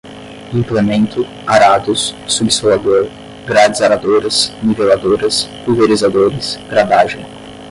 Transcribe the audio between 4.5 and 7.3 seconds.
niveladoras, pulverizadores, gradagem